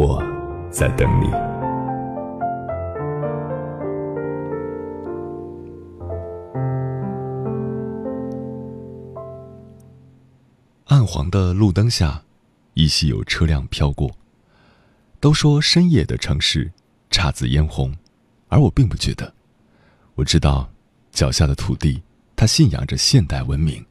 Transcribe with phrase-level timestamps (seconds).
[0.00, 0.22] 我
[0.70, 1.26] 在等你。
[10.84, 12.22] 暗黄的路灯下，
[12.74, 14.08] 依稀有车辆飘过。
[15.18, 16.70] 都说深夜的城市
[17.10, 17.92] 姹紫嫣红，
[18.46, 19.34] 而我并不觉得。
[20.14, 20.70] 我知道，
[21.10, 22.00] 脚下的土地，
[22.36, 23.84] 它信仰着现代文明。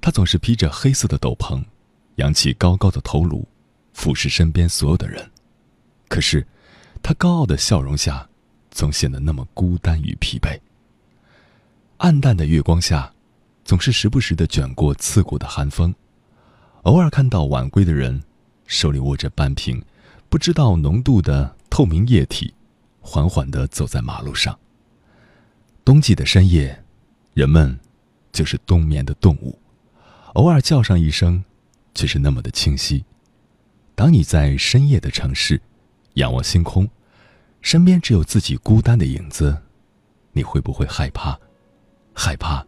[0.00, 1.62] 它总是披着黑色的斗篷，
[2.14, 3.46] 扬起高高的头颅，
[3.92, 5.30] 俯视身边所有的人。
[6.08, 6.46] 可是，
[7.02, 8.28] 他高傲的笑容下，
[8.70, 10.58] 总显得那么孤单与疲惫。
[11.98, 13.12] 暗淡的月光下，
[13.64, 15.94] 总是时不时的卷过刺骨的寒风。
[16.82, 18.22] 偶尔看到晚归的人，
[18.66, 19.82] 手里握着半瓶。
[20.28, 22.54] 不知道浓度的透明液体，
[23.00, 24.58] 缓缓的走在马路上。
[25.84, 26.82] 冬季的深夜，
[27.34, 27.78] 人们
[28.32, 29.58] 就是冬眠的动物，
[30.32, 31.44] 偶尔叫上一声，
[31.94, 33.04] 却是那么的清晰。
[33.94, 35.60] 当你在深夜的城市，
[36.14, 36.88] 仰望星空，
[37.60, 39.56] 身边只有自己孤单的影子，
[40.32, 41.38] 你会不会害怕？
[42.14, 42.66] 害怕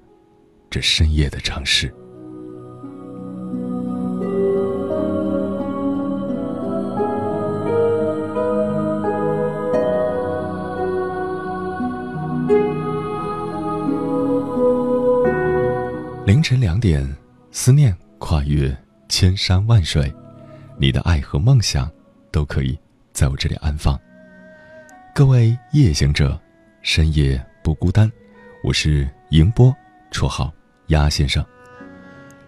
[0.71, 1.93] 这深夜的城市？
[16.27, 17.17] 凌晨两点，
[17.51, 18.75] 思念跨越
[19.09, 20.13] 千山万水，
[20.77, 21.91] 你的爱和梦想
[22.31, 22.79] 都可以
[23.13, 23.99] 在我这里安放。
[25.15, 26.41] 各位夜行者，
[26.83, 28.11] 深夜不孤单，
[28.63, 29.75] 我是迎波，
[30.11, 30.53] 绰号
[30.89, 31.45] 鸭先生。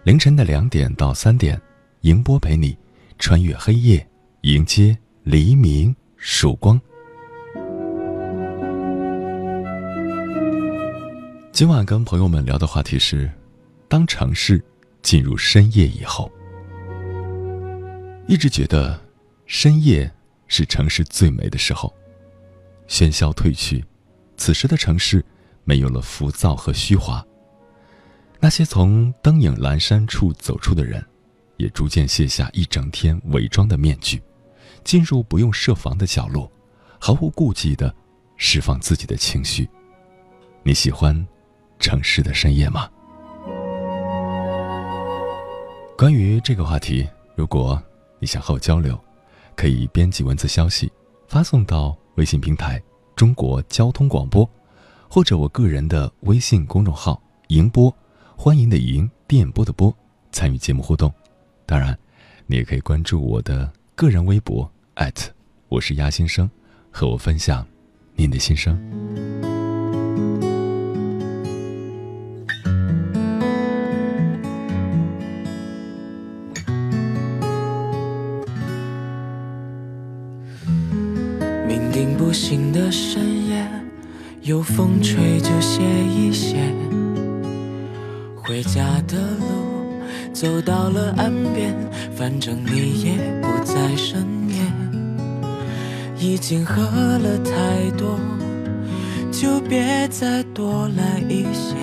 [0.03, 1.61] 凌晨的两点到三点，
[2.01, 2.77] 迎波陪你
[3.19, 4.07] 穿越黑夜，
[4.43, 6.81] 迎接黎明曙光。
[11.53, 13.31] 今晚跟朋友们聊的话题是。
[13.89, 14.61] 当城市
[15.01, 16.29] 进入深夜以后，
[18.29, 19.01] 一直觉得
[19.47, 20.11] 深夜
[20.49, 21.95] 是城市最美的时候。
[22.89, 23.85] 喧嚣褪去，
[24.37, 25.25] 此时的城市
[25.65, 27.25] 没有了浮躁和虚华。
[28.39, 31.05] 那些从灯影阑珊处走出的人，
[31.57, 34.23] 也逐渐卸下一整天伪装的面具，
[34.85, 36.51] 进入不用设防的角落，
[37.01, 37.93] 毫无顾忌的
[38.37, 39.69] 释放自己的情绪。
[40.63, 41.27] 你喜欢
[41.79, 42.89] 城市的深夜吗？
[45.97, 47.83] 关于这个话题，如果
[48.27, 48.99] 想和我交流，
[49.55, 50.93] 可以编辑文字消息
[51.29, 52.83] 发送到微信平台
[53.17, 54.49] “中国交通广播”，
[55.09, 57.95] 或者我个人的微信公众号“迎播”，
[58.37, 59.95] 欢迎的迎，电波的波，
[60.33, 61.13] 参与节目互动。
[61.65, 61.97] 当然，
[62.47, 64.71] 你也可以关注我的个人微博
[65.69, 66.49] 我是鸭先生，
[66.91, 67.67] 和我分享
[68.15, 69.56] 您的心声。
[82.37, 83.67] 醒的深夜，
[84.43, 86.59] 有风吹就歇一歇。
[88.37, 90.03] 回家的路
[90.35, 91.75] 走到了岸边，
[92.15, 94.71] 反正你也不在身边。
[96.19, 98.19] 已经喝了太多，
[99.33, 101.75] 就别再多来一些。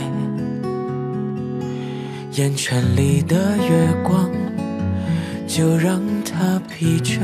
[2.34, 4.30] 眼圈里的月光，
[5.48, 7.20] 就让它疲倦。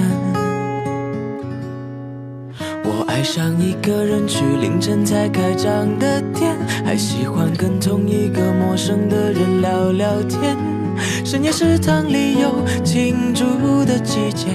[3.00, 6.54] 我爱上一个人去凌晨才开张的店，
[6.84, 10.58] 还喜欢跟同一个陌生的人聊聊天。
[11.24, 12.54] 深夜食堂里有
[12.84, 13.46] 庆祝
[13.86, 14.48] 的季节，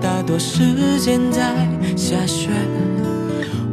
[0.00, 1.52] 大多时间在
[1.94, 2.48] 下雪。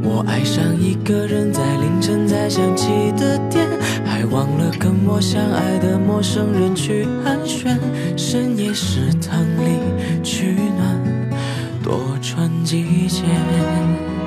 [0.04, 3.66] 我爱上一个人在凌晨才想起的店，
[4.04, 7.78] 还忘了跟我相爱的陌生人去寒暄。
[8.18, 9.80] 深夜食堂里。
[10.22, 10.89] 取暖
[12.22, 14.19] 穿几件。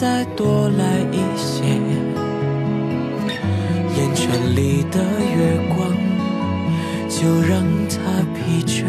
[0.00, 1.62] 再多来一些。
[3.98, 4.98] 眼圈里的
[5.36, 5.92] 月光，
[7.06, 8.86] 就让它疲倦。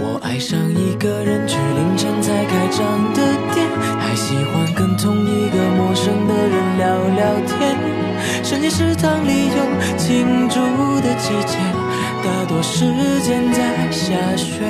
[0.00, 2.82] 我爱上一个人，去凌晨才开张
[3.14, 3.22] 的
[3.54, 3.68] 店，
[4.00, 6.84] 还喜欢跟同一个陌生的人聊
[7.14, 7.78] 聊天。
[8.42, 10.58] 深夜食堂里有庆祝
[11.02, 11.56] 的季节，
[12.24, 12.84] 大多时
[13.20, 14.64] 间在下雪。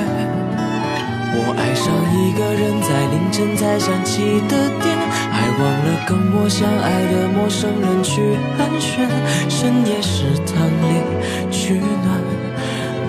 [1.37, 4.97] 我爱上一个人，在凌晨才想起的点，
[5.31, 9.05] 还忘了跟我相爱的陌生人去寒暄。
[9.49, 12.21] 深夜食堂里取暖，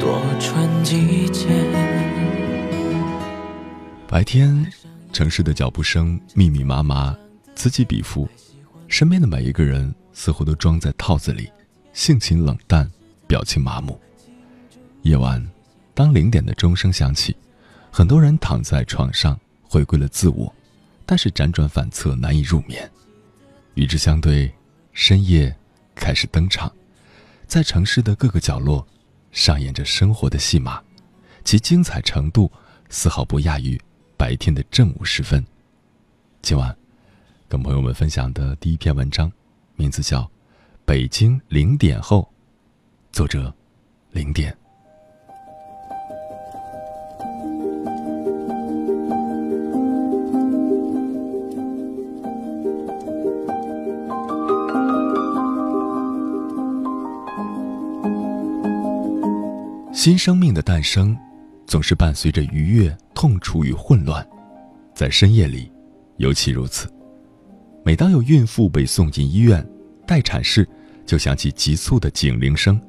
[0.01, 1.47] 多穿几件。
[4.09, 4.67] 白天，
[5.13, 7.17] 城市的脚步声密密麻麻，
[7.55, 8.29] 此起彼伏，
[8.89, 11.49] 身边的每一个人似乎都装在套子里，
[11.93, 12.91] 性情冷淡，
[13.29, 14.01] 表情麻木。
[15.03, 15.45] 夜晚，
[15.95, 17.37] 当零点的钟声响起，
[17.97, 20.55] 很多人躺在床上回归了自我，
[21.07, 22.87] 但是辗转反侧，难以入眠。
[23.73, 24.53] 与之相对，
[24.93, 25.57] 深夜
[25.95, 26.71] 开始登场，
[27.47, 28.87] 在城市的各个角落，
[29.33, 30.83] 上演着生活的戏码，
[31.43, 32.53] 其精彩程度
[32.91, 33.81] 丝毫不亚于。
[34.19, 35.43] 白天的正午时分，
[36.43, 36.77] 今晚
[37.49, 39.33] 跟朋友们分享的第一篇文章，
[39.75, 40.21] 名字叫
[40.85, 42.31] 《北京零点后》，
[43.17, 43.51] 作者
[44.11, 44.55] 零点。
[60.07, 61.19] 新生命的诞生。
[61.67, 64.25] 总是伴随着愉悦、痛楚与混乱，
[64.95, 65.69] 在深夜里，
[66.19, 66.89] 尤其如此。
[67.85, 69.69] 每当有孕妇被送进医院，
[70.07, 70.65] 待产室
[71.05, 72.81] 就响起急促的警铃声，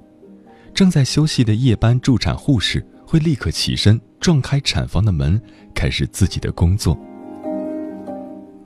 [0.75, 5.41] 正在休息的夜班助产护士会立刻起身，撞开产房的门，
[5.73, 6.95] 开始自己的工作。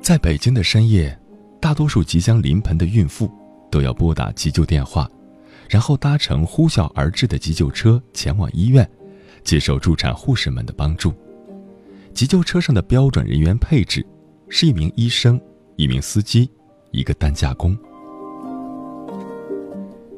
[0.02, 1.18] 在北京的深夜，
[1.62, 3.32] 大多数即将临盆的孕妇
[3.72, 5.10] 都要拨打急救电话，
[5.72, 8.88] 然后搭乘呼啸而至的急救车前往医院。
[9.44, 11.12] 接受助产护士们的帮助。
[12.14, 14.06] 急救车上的标准人员配置
[14.50, 15.42] 是一名医生、
[15.78, 16.48] 一名司机、
[16.92, 17.76] 一个担架工。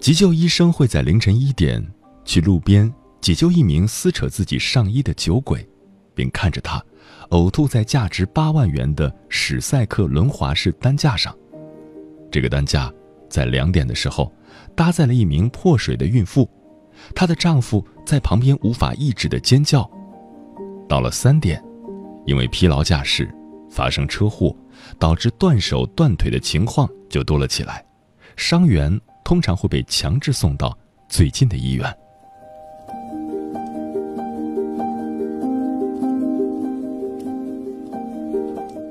[0.01, 1.81] 急救医生会在凌晨一点
[2.25, 5.65] 去路边解救一名撕扯自己上衣的酒鬼，
[6.13, 6.83] 并看着他
[7.29, 11.33] 呕吐在价值八万元的史赛克轮滑式担架上。
[12.29, 12.91] 这个担架
[13.29, 14.29] 在两点的时候
[14.75, 16.49] 搭载了一名破水的孕妇。
[17.15, 19.89] 她的丈夫在旁边无法抑制的尖叫。
[20.87, 21.63] 到了三点，
[22.25, 23.33] 因为疲劳驾驶
[23.69, 24.55] 发生车祸，
[24.99, 27.83] 导致断手断腿的情况就多了起来。
[28.35, 30.77] 伤员通常会被强制送到
[31.07, 31.91] 最近的医院。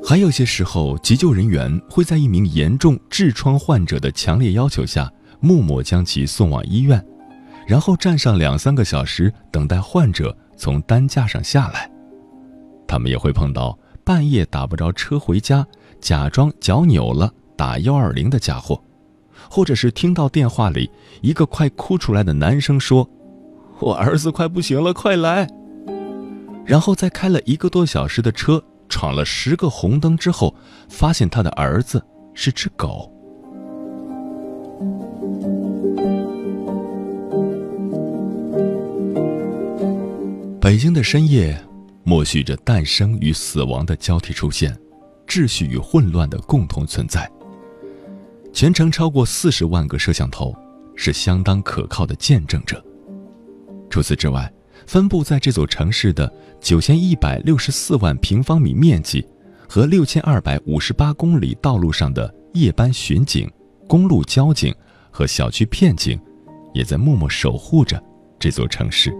[0.04, 5.10] 还有些时候，急救人员会在一名严重痔疮患者的强烈要求下，
[5.42, 7.04] 默默将其送往医院。
[7.66, 11.90] 然后站上两三个小时，等待患者从担架上下来。
[12.88, 15.66] 他们也会碰到半夜打不着车回家，
[16.00, 18.82] 假装脚扭了打幺二零的家伙，
[19.48, 23.08] 或者是听到电话里一个快哭出来的男生说
[23.78, 25.46] ：“我儿子快不行了，快来。”
[26.66, 30.54] 然后在开了一个多小时的车，闯了十个红灯之后，
[30.88, 33.11] 发现他的儿子是只狗。
[40.62, 41.60] 北京的深夜，
[42.04, 44.72] 默许着诞生与死亡的交替出现，
[45.26, 47.28] 秩序与混乱的共同存在。
[48.52, 50.54] 全程超过四十万个摄像头，
[50.94, 52.80] 是相当可靠的见证者。
[53.90, 54.48] 除此之外，
[54.86, 59.26] 分布在这座城市的九千一百六十四万平方米面积
[59.68, 63.50] 和六千二百五十八公里道路上的夜班巡警、
[63.88, 64.72] 公路交警
[65.10, 66.16] 和小区片警，
[66.72, 68.00] 也在默默守护着
[68.38, 69.12] 这座城市。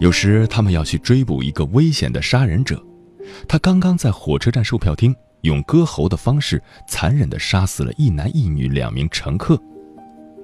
[0.00, 2.82] 有时他们要去追捕一个危险的杀人者，
[3.48, 9.56] 他刚刚在火车站售票厅用割喉的方式残忍地杀死了一男一女两名乘客。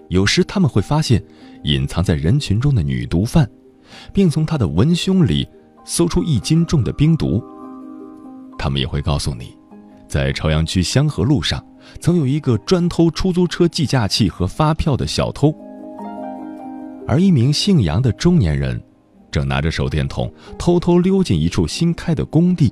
[0.08, 1.22] 有时他们会发现
[1.64, 3.48] 隐藏在人群中的女毒贩，
[4.12, 5.46] 并从他的文胸里
[5.84, 7.42] 搜出一斤重的冰毒。
[8.56, 9.56] 他们也会告诉你，
[10.08, 11.62] 在朝阳区香河路上
[12.00, 15.54] 曾有一个专偷出租车计价器和发票的小偷。
[17.08, 18.78] 而一名姓杨的中年人，
[19.30, 22.70] 正拿着手电筒偷偷溜进一处新开的工地，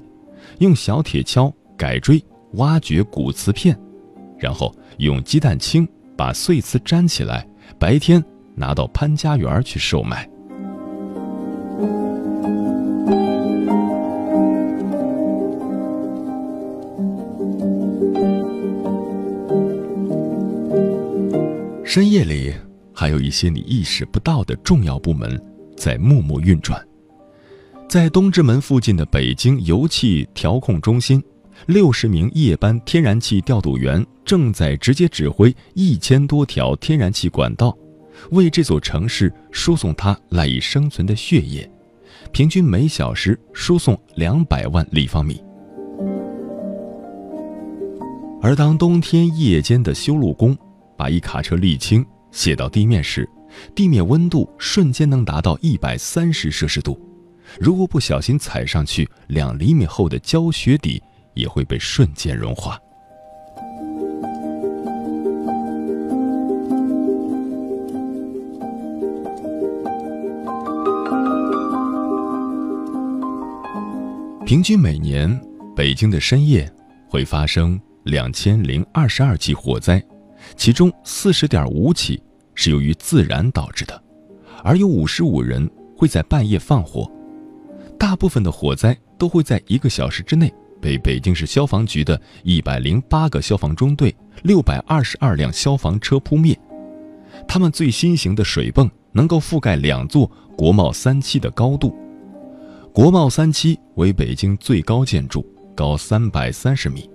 [0.59, 3.75] 用小铁锹改锥、挖掘古瓷片，
[4.39, 8.23] 然后用鸡蛋清把碎瓷粘起来，白天
[8.55, 10.29] 拿到潘家园去售卖。
[21.83, 22.53] 深夜里，
[22.97, 25.39] 还有一些你意识不到的重要部门
[25.77, 26.83] 在默默运转。
[27.87, 31.23] 在东直门附近的北京油气调控中心，
[31.67, 37.77] 六十名夜班天然气调度员正在直接指挥一千多条天然气管道，
[38.31, 41.71] 为这座城市输送它赖以生存的血液，
[42.33, 45.41] 平均每小时输送两百万立方米。
[48.43, 50.57] 而当冬天夜间的修路工
[50.97, 53.29] 把一卡车沥青写到地面时，
[53.75, 57.01] 地面温度瞬间能达到一百三十摄氏度。
[57.59, 61.03] 如果不小心踩上去，两厘米厚的胶雪底
[61.35, 62.79] 也会被瞬间融化。
[74.45, 75.41] 平均每年，
[75.75, 76.73] 北京的深夜
[77.09, 80.01] 会发生两千零二十二起火灾，
[80.55, 82.23] 其中四十点五起
[82.55, 84.03] 是由于自燃导致的，
[84.63, 87.11] 而有五十五人会在半夜放火。
[87.99, 96.59] 大部分的火灾都会在一个小时之内被北京市消防局的一百零八个消防中队、六百二十二辆消防车扑灭。
[97.49, 101.95] 他们最新型的水泵能够覆盖两座国贸三期的高度。
[102.93, 107.11] 国贸三期为北京最高建筑，高三百三十米。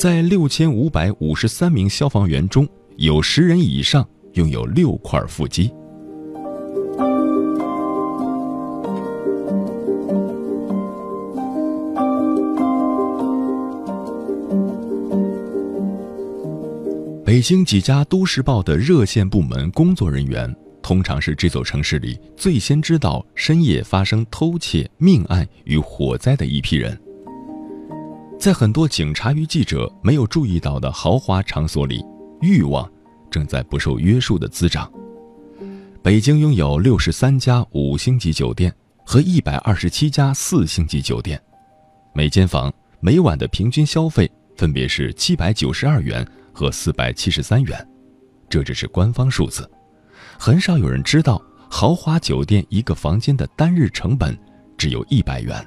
[0.00, 2.66] 在六千五百五十三名消防员中，
[2.96, 4.02] 有十人以上
[4.32, 5.70] 拥有六块腹肌。
[17.22, 26.98] 北京几家都市报的热线部门工作人员，通常是这座城市里最先知道深夜发生偷窃、命案与火灾的一批人。
[28.40, 32.02] 在很多警察与记者没有注意到的豪华场所里，
[32.40, 32.90] 欲望
[33.30, 34.90] 正在不受约束的滋长。
[36.02, 41.38] 北京拥有六十三家五星级酒店和一百二十七家四星级酒店，
[42.14, 46.26] 每间房每晚的平均消费分别是七百九十二元。
[46.52, 47.88] 和四百七十三元，
[48.48, 49.70] 这只是官方数字，
[50.36, 54.36] 很少有人知道豪华酒店一个房间的单日成本
[54.76, 55.64] 只有一百元，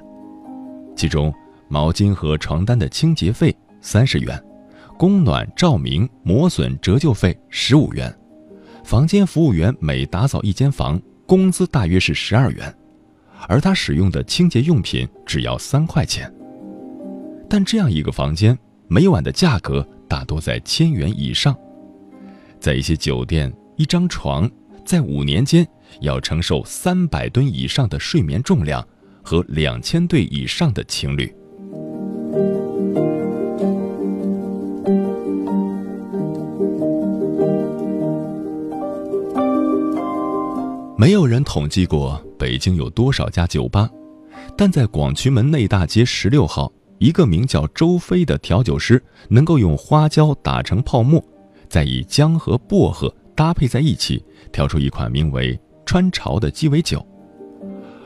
[0.94, 1.34] 其中
[1.74, 4.40] 毛巾和床单的清洁费三十元，
[4.96, 8.16] 供暖、照明、磨损折旧费十五元，
[8.84, 12.72] 房间服务员每打扫一间房，工资大约是十二元，
[13.48, 16.32] 而他使用的清洁用品只要三块钱，
[17.50, 19.84] 但这样一个房间每晚的价格。
[20.06, 21.56] 大多在千元以上，
[22.60, 24.48] 在一些酒店，一张床
[24.84, 25.66] 在五年间
[26.02, 28.86] 要承受三百吨以上的睡眠重量
[29.24, 31.34] 和两千对以上的情侣。
[41.04, 43.90] 没有人统计过北京有多少家酒吧，
[44.56, 46.72] 但在广渠门内大街十六号。
[46.96, 51.22] 一个名叫周飞的调酒师，能够用花椒打成泡沫，
[51.68, 57.06] 再以姜和薄荷搭配在一起，调出一款名为“川潮”的鸡尾酒。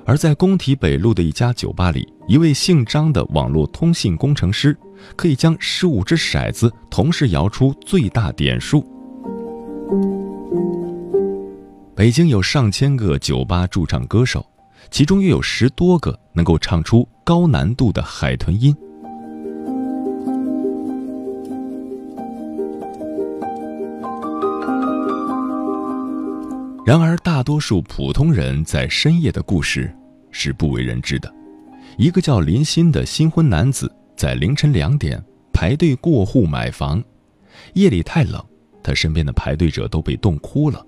[0.04, 4.76] 而在工体北路的一家酒吧里，一位姓张的网络通信工程师，
[5.14, 8.84] 可以将十五只骰子同时摇出最大点数。
[11.98, 14.46] 北京有上千个酒吧驻唱歌手，
[14.88, 18.72] 其中约有十多个能够唱出高难度的海豚音。
[26.86, 29.92] 然而，大多数普通人在深夜的故事
[30.30, 31.28] 是不为人知的。
[31.96, 35.20] 一个叫林鑫的新婚男子在凌晨两点
[35.52, 37.02] 排队过户买房，
[37.74, 38.40] 夜里太冷，
[38.84, 40.84] 他身边的排队者都被冻哭了。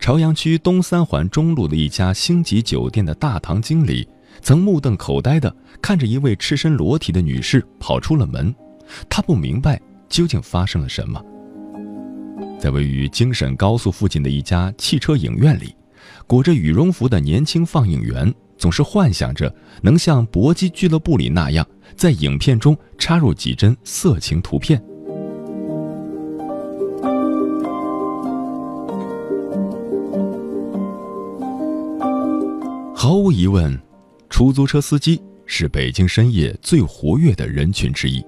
[0.00, 4.08] 朝阳区东三环中路的一家星级酒店的大堂经理
[4.40, 8.52] 曾目瞪口呆地看着一位赤身裸体的女士跑出了门，
[9.10, 9.78] 他不明白
[10.08, 11.22] 究竟发生了什么。
[12.58, 15.74] 在位于京沈高速附近的一家汽车影院里，
[16.26, 24.82] 裹着羽绒服的年轻放映员总是幻想着能像搏击俱乐部里那样，在影片中插入几帧色情图片。
[33.02, 33.80] 毫无疑问，
[34.28, 38.22] 出租车司机是北京深夜最活跃的人群之一。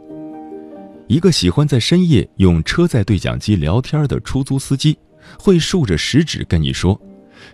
[1.08, 4.96] 一个喜欢在深夜用车载对讲机聊天的出租司机，
[5.38, 6.98] 会竖着食指跟你说：“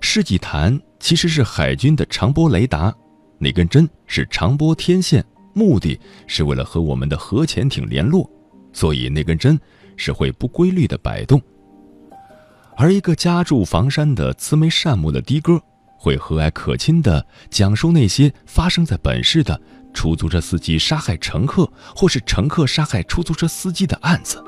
[0.01, 2.95] 世纪坛其实是海军的长波雷达，
[3.37, 5.99] 那根针是长波天线，目的
[6.29, 8.31] 是为了和我们的核潜艇联络，
[8.73, 9.59] 所以那根针
[9.97, 11.43] 是会不规律的摆动。”
[12.79, 15.61] 而一个家住房山的慈眉善目的的哥，
[15.99, 19.61] 会和蔼可亲地讲述那些发生在本市的。
[19.95, 24.41] 出租车司机杀害乘客，或是乘客杀害出租车司机的案子。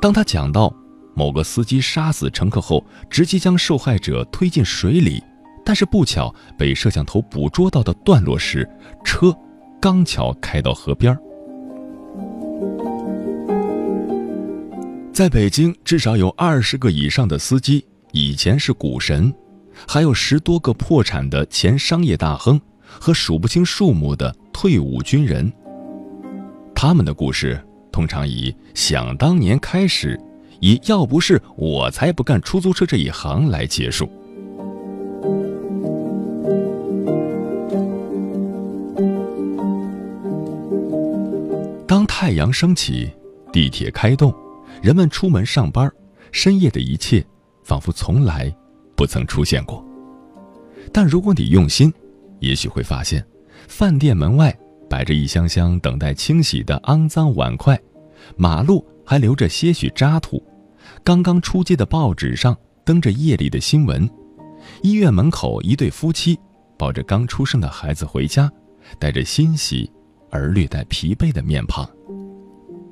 [0.00, 0.72] 当他讲到
[1.16, 5.20] 某个司机杀死乘客后，直接将受害者推进水里，
[5.64, 8.68] 但是不巧被摄像头捕捉到的段落时，
[9.02, 9.34] 车
[9.80, 11.18] 刚巧开到河边
[15.12, 19.34] 在北京，至少有二十个以上的司机以前是股神，
[19.86, 22.60] 还有十多个破产的前商业大亨。
[22.98, 25.50] 和数不清数目的退伍军人，
[26.74, 30.20] 他们的故事通常以“想当年”开始，
[30.58, 34.10] 以“要不是我才不干出租车这一行”来结束。
[41.86, 43.08] 当太阳升起，
[43.52, 44.34] 地铁开动，
[44.82, 45.88] 人们出门上班，
[46.32, 47.24] 深夜的一切
[47.62, 48.52] 仿佛从来
[49.00, 49.82] 不曾出现过。
[50.92, 51.90] 但如果你用心，
[52.40, 53.26] 也许会发现，
[53.66, 54.54] 饭店门外
[54.90, 57.80] 摆着一箱箱等待清洗的肮脏碗筷，
[58.36, 60.42] 马路还留着些许渣土，
[61.02, 62.54] 刚刚出街的报纸上
[62.84, 64.06] 登着夜里的新闻，
[64.82, 66.38] 医院门口一对夫妻
[66.76, 68.52] 抱着刚出生的孩子回家，
[68.98, 69.90] 带着欣喜
[70.30, 71.88] 而略带疲惫的面庞，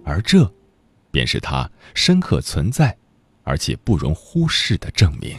[0.06, 0.50] 而这，
[1.10, 2.96] 便是他深刻存在，
[3.42, 5.38] 而且不容忽视的证明。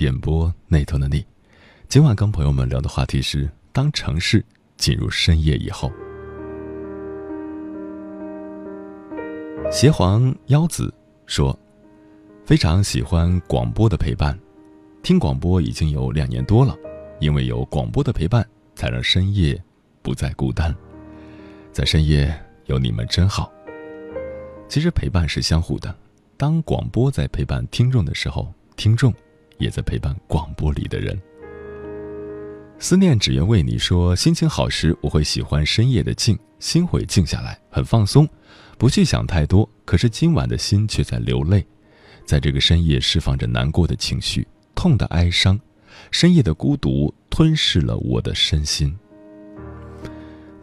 [0.00, 1.22] 点播那头的你，
[1.86, 4.42] 今晚跟朋友们聊的话题是：当城市
[4.78, 5.92] 进入深夜以后。
[9.70, 10.90] 邪皇妖子
[11.26, 11.54] 说，
[12.46, 14.34] 非常喜欢广播的陪伴，
[15.02, 16.74] 听广播已经有两年多了，
[17.20, 18.42] 因为有广播的陪伴，
[18.74, 19.62] 才让深夜
[20.00, 20.74] 不再孤单。
[21.72, 22.34] 在深夜
[22.64, 23.52] 有你们真好。
[24.66, 25.94] 其实陪伴是相互的，
[26.38, 29.12] 当广播在陪伴听众的时候，听众。
[29.60, 31.16] 也在陪伴广播里的人。
[32.80, 38.26] 思念只愿为你说，心情好时我会喜欢深夜的静，心会静下来，很放松，
[38.78, 39.68] 不去想太多。
[39.84, 41.64] 可是今晚的心却在流泪，
[42.24, 45.60] 在这个深夜释放着难过的情绪，痛的哀伤，
[46.10, 48.96] 深夜的孤独吞噬了我的身心。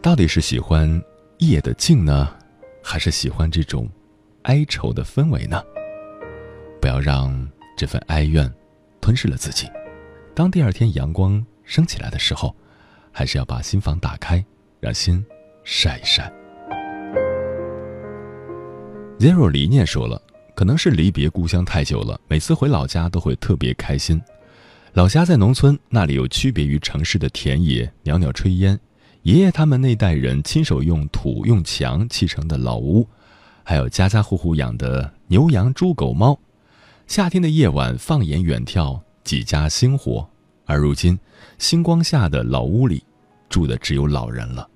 [0.02, 1.00] 到底是喜欢
[1.38, 2.34] 夜的静呢，
[2.82, 3.88] 还是喜欢这种
[4.42, 5.62] 哀愁的氛围呢？
[6.80, 8.52] 不要让这份哀怨。
[9.00, 9.68] 吞噬了自己。
[10.34, 12.54] 当第二天阳光升起来的时候，
[13.10, 14.44] 还是要把心房打开，
[14.80, 15.24] 让心
[15.64, 16.32] 晒一晒。
[19.18, 20.22] Zero 理念说了，
[20.54, 24.22] 可能是离别故乡太久了，每次回老家都会特别开心。
[24.92, 28.78] 老家在农村，那里有区别于城市的田野，袅袅炊烟，
[29.22, 33.08] 爷爷他们那代人亲手用土用墙砌成的老屋，
[33.64, 36.38] 还有家家户户养的牛羊猪狗猫。
[37.08, 40.28] 夏天的夜晚，放眼远眺，几家星火。
[40.66, 41.18] 而如今，
[41.56, 43.02] 星光下的老屋里，
[43.48, 44.68] 住的只有老人了，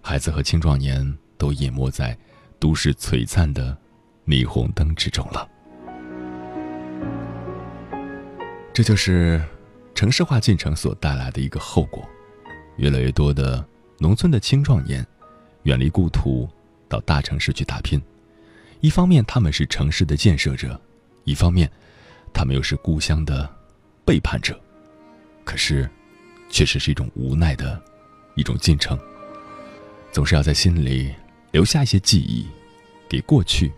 [0.00, 2.16] 孩子和青壮年都淹没在
[2.60, 3.76] 都市璀璨的
[4.24, 5.48] 霓虹灯之中了。
[8.72, 9.44] 这就是
[9.92, 12.08] 城市化进程所带来的一个后果：
[12.76, 13.62] 越来越多的
[13.98, 15.04] 农村的青壮年，
[15.64, 16.48] 远离故土，
[16.88, 18.00] 到大城市去打拼。
[18.80, 20.80] 一方面，他们是城市的建设者。
[21.24, 21.70] 一方面，
[22.32, 23.48] 他们又是故乡的
[24.04, 24.58] 背叛者，
[25.44, 25.88] 可是，
[26.48, 27.80] 确实是一种无奈的
[28.34, 28.98] 一种进程。
[30.10, 31.14] 总是要在心里
[31.52, 32.46] 留下一些记忆，
[33.08, 33.72] 给过去，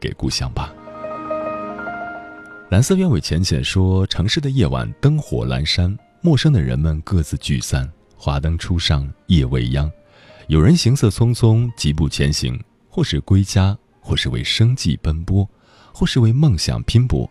[0.00, 0.72] 给故乡吧。
[2.70, 9.90] 蓝色鸢尾浅浅说：“城市的夜晚灯火阑珊，陌生的人们各自聚散，华灯初上，夜未央。
[10.48, 15.48] 有人行色匆匆，疾步前行，或是归家，或是为生计奔波。”
[15.94, 17.30] 或是为梦想拼搏，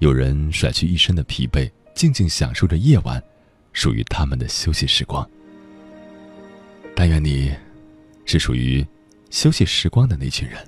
[0.00, 3.20] 有人甩去一身的疲惫，静静享受着夜晚
[3.72, 5.26] 属于他们的休息时光。
[6.94, 7.50] 但愿你
[8.26, 8.86] 是属于
[9.30, 10.58] 休息时光的那群人。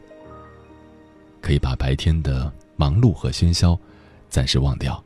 [1.42, 3.78] 可以把白天的忙碌和喧嚣
[4.28, 5.02] 暂时忘掉，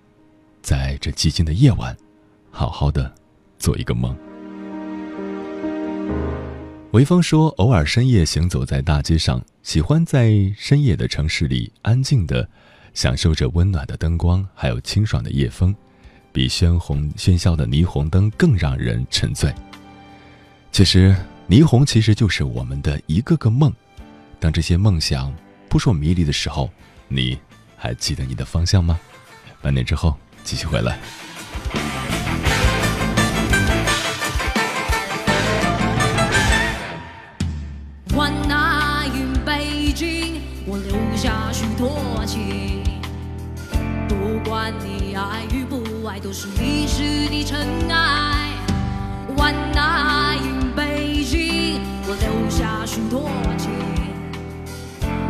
[0.62, 1.96] 在这寂静的夜晚，
[2.50, 3.12] 好好的
[3.58, 4.16] 做一个梦。
[6.92, 12.46] 微风说，偶尔深夜行走在大街上，喜欢在深夜的城市里安静的
[12.92, 15.74] 享受着温暖的灯光，还有清爽的夜风，
[16.34, 19.50] 比喧红喧嚣的霓虹灯更让人沉醉。
[20.70, 21.16] 其实，
[21.48, 23.72] 霓虹其实就是我们的一个个梦，
[24.38, 25.34] 当这些梦想。
[25.70, 26.68] 扑朔迷离的时候，
[27.08, 27.38] 你
[27.74, 29.00] 还记得你的方向吗？
[29.62, 30.98] 半年之后继续回来。
[42.32, 42.82] 情。
[44.08, 44.14] 不
[44.48, 48.48] 管你爱与不爱，都是历史的尘埃。
[49.36, 53.70] 万那云北京，我留下许多情。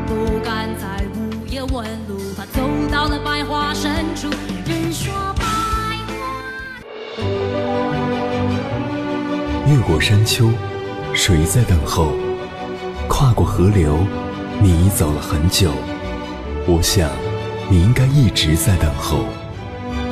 [0.06, 4.30] 不敢在午夜问路，怕走到了百花深处，
[4.64, 5.44] 人说百
[6.06, 6.12] 花。
[9.66, 10.50] 越过山丘，
[11.14, 12.12] 谁在等候？
[13.08, 13.98] 跨过河流，
[14.62, 15.72] 你已走了很久。
[16.64, 17.10] 我想，
[17.68, 19.24] 你应该一直在等候，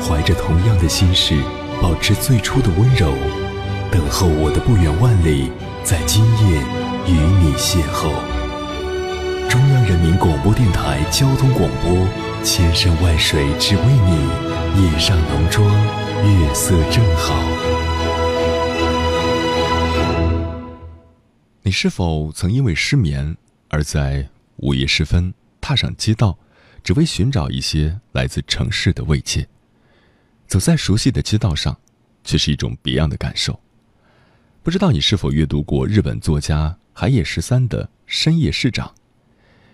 [0.03, 1.41] 怀着同样的心事，
[1.81, 3.15] 保持最初的温柔，
[3.93, 5.53] 等候我的不远万里，
[5.85, 6.59] 在今夜
[7.07, 8.11] 与你邂逅。
[9.49, 12.05] 中央人民广播电台交通广播，
[12.43, 15.65] 千山万水只为你，夜上浓妆，
[16.25, 17.41] 月色正好。
[21.63, 23.37] 你是否曾因为失眠
[23.69, 26.39] 而在午夜时分踏上街道，
[26.83, 29.49] 只为寻找一些来自城市的慰藉？
[30.47, 31.79] 走在熟悉的街道上，
[32.25, 33.61] 却是一种别样的感受。
[34.63, 38.89] 不知道你是否阅读过日本作家海野十三的《深夜市长》？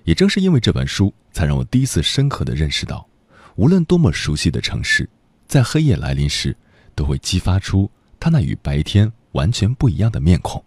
[0.04, 3.08] 也正是因为这本书，才让我第一次深刻的认识到，
[3.56, 5.08] 无论多么熟悉的城市，
[5.48, 6.56] 在黑夜来临时，
[6.94, 10.62] 都会激发出它那与白天完全不一样的面孔。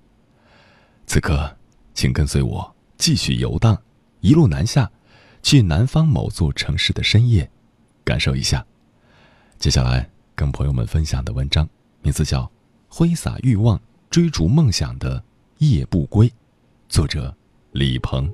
[1.06, 1.56] 此刻，
[1.94, 3.82] 请跟随我继续游荡，
[4.20, 4.92] 一路南下，
[5.42, 7.50] 去南方某座城市的深夜，
[8.04, 8.66] 感受一下。
[9.58, 11.68] 接下来跟朋友们分享的文章，
[12.02, 12.44] 名字叫
[12.88, 15.24] 《挥洒欲望，追逐梦想的
[15.58, 16.28] 夜不归》，
[16.88, 17.36] 作者
[17.72, 18.32] 李鹏。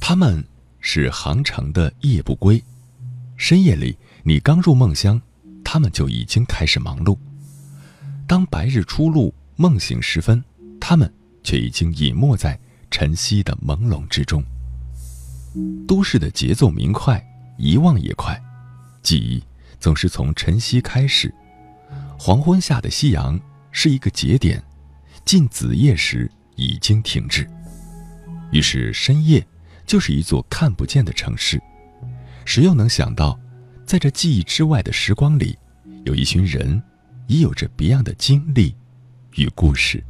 [0.00, 0.44] 他们
[0.80, 2.62] 是杭城的夜不归，
[3.42, 5.20] 深夜里你刚入梦乡，
[5.64, 7.18] 他们就已经开始忙碌。
[8.24, 10.40] 当白日初露，梦醒时分，
[10.80, 12.56] 他们却已经隐没在
[12.88, 14.44] 晨曦的朦胧之中。
[15.88, 17.20] 都市的节奏明快，
[17.58, 18.40] 遗忘也快，
[19.02, 19.42] 记忆
[19.80, 21.34] 总是从晨曦开始。
[22.16, 23.36] 黄昏下的夕阳
[23.72, 24.62] 是一个节点。
[25.24, 27.44] 近子夜时已经停滞，
[28.52, 29.44] 于是深夜
[29.84, 31.60] 就是一座看不见的城市。
[32.44, 33.38] 谁又能想到，
[33.86, 35.58] 在这记忆之外的时光里，
[36.04, 36.82] 有一群人，
[37.26, 38.74] 已有着别样的经历
[39.36, 40.02] 与故事。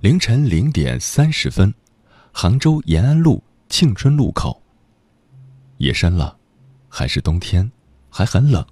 [0.00, 1.72] 凌晨零点三十分，
[2.32, 4.62] 杭州延安路庆春路口。
[5.78, 6.36] 夜深了，
[6.88, 7.70] 还是冬天。
[8.12, 8.66] 还很冷，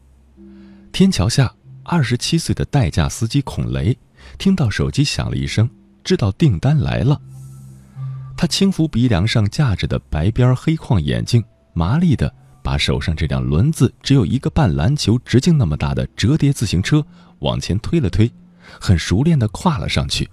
[0.91, 1.55] 天桥下，
[1.85, 3.97] 二十七岁的代驾司机孔雷
[4.37, 5.71] 听到手机响了一声，
[6.09, 7.21] 知道订单来了。
[8.35, 11.45] 他轻抚鼻梁上架着的白边黑框眼镜，
[11.75, 12.33] 麻利地
[12.65, 17.05] 把手上这辆轮子只有一个半篮球直径那么大的折叠自行车
[17.41, 18.33] 往前推了推，
[18.81, 20.27] 很熟练地跨了上去，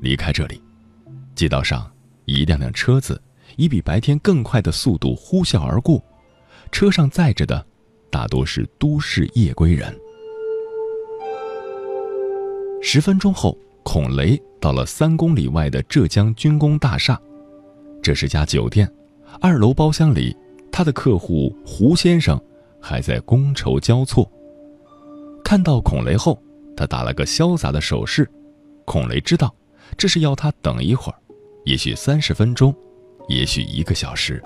[0.00, 0.60] 离开这里。
[1.36, 1.88] 街道上，
[2.24, 3.22] 一辆辆车子
[3.56, 6.02] 以比白天更快的速度呼啸而过，
[6.72, 7.64] 车上载着的。
[8.10, 9.96] 大多是都市夜归人。
[12.82, 17.20] 十分钟后，孔雷到了三公里外的浙江军工大厦，
[18.02, 18.90] 这是家酒店。
[19.40, 20.36] 二楼包厢里，
[20.70, 22.40] 他的客户胡先生
[22.80, 24.30] 还在觥筹交错。
[25.44, 26.40] 看到孔雷后，
[26.76, 28.28] 他打了个潇洒的手势。
[28.84, 29.54] 孔雷知道，
[29.96, 31.18] 这是要他等一会儿，
[31.64, 32.74] 也许三十分钟，
[33.28, 34.42] 也许一个小时。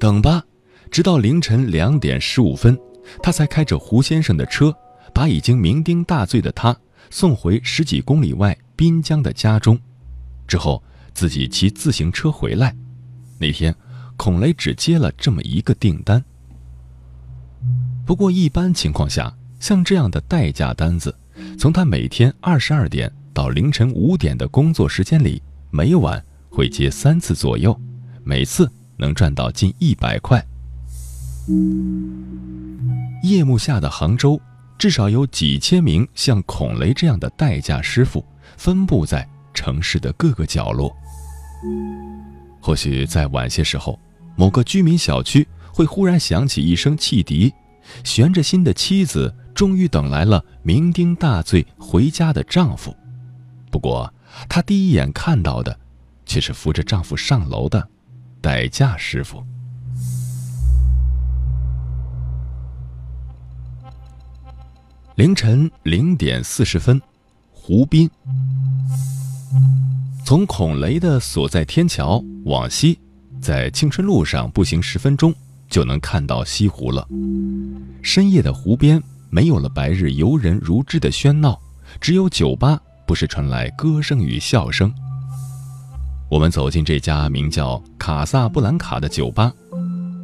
[0.00, 0.44] 等吧，
[0.90, 2.78] 直到凌晨两点十五分，
[3.22, 4.74] 他才开着胡先生的车，
[5.14, 6.76] 把已经酩酊大醉的他
[7.08, 9.78] 送回十几公里外滨江的家中，
[10.48, 10.82] 之后
[11.14, 12.74] 自己骑自行车回来。
[13.38, 13.74] 那天，
[14.16, 16.22] 孔雷只接了这么一个订单。
[18.04, 21.16] 不过，一般情况下，像这样的代驾单子，
[21.58, 27.78] 从他每天二十二点到凌晨五点的工作时间里，每晚会接三次左右，
[28.24, 30.44] 每次能赚到近一百块。
[33.22, 34.40] 夜幕下的杭州，
[34.78, 38.24] 至少有几千名像孔雷这样的代驾师傅，
[38.56, 40.94] 分布在城市的各个角落。
[42.60, 43.98] 或许在晚些时候，
[44.36, 47.52] 某个居民小区会忽然响起一声汽笛，
[48.02, 52.94] 悬着心的妻子终于等来了酩酊大醉回家的丈夫。
[53.70, 54.12] 不过，
[54.48, 55.78] 她第一眼看到的，
[56.26, 57.88] 却是扶着丈夫上楼的
[58.40, 59.44] 代驾师傅。
[65.16, 67.00] 凌晨零点四十分，
[67.52, 68.10] 湖滨。
[70.24, 72.98] 从孔雷的所在天桥往西，
[73.40, 75.32] 在青春路上步行十分钟
[75.70, 77.06] 就能看到西湖了。
[78.02, 79.00] 深夜的湖边
[79.30, 81.60] 没有了白日游人如织的喧闹，
[82.00, 84.92] 只有酒吧不时传来歌声与笑声。
[86.28, 89.52] 我们走进这家名叫卡萨布兰卡的酒吧，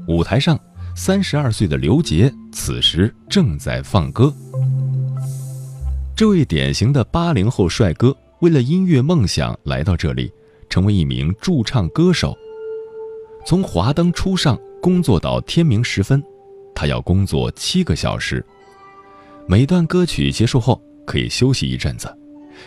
[0.08, 0.58] 舞台上，
[0.96, 4.34] 三十二岁的刘杰此时正在放歌。
[6.20, 8.14] 这位典型的八零后帅哥。
[8.40, 10.30] 为了音乐梦想来到这里，
[10.68, 12.36] 成为一名驻唱歌手。
[13.46, 16.22] 从华灯初上工作到天明时分，
[16.74, 18.44] 他要工作七个小时。
[19.46, 22.14] 每段歌曲结束后可以休息一阵子，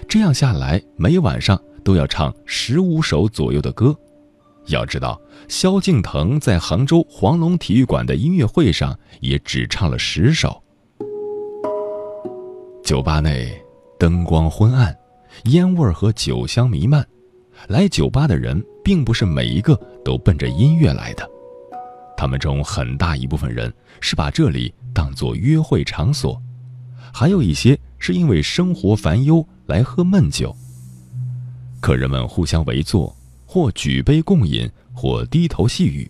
[0.08, 3.96] 这样下来每晚上都要唱十五首左右的歌。
[4.66, 10.63] 要知道，萧敬腾在杭州黄龙体育馆的音乐会上也只唱了十首。
[12.84, 13.50] 酒吧内
[13.98, 14.96] 灯光昏暗。
[15.46, 17.04] 烟味和酒香弥漫，
[17.68, 21.28] 来酒吧的人并不是每一个都奔着音乐来的，
[22.16, 26.40] 他们中很大一部分人是把这里当作约会场所，
[27.12, 30.56] 还有一些是因为生活烦忧来喝闷酒。
[31.82, 33.14] 客人们互相围坐，
[33.46, 36.10] 或举杯共饮，或低头细语，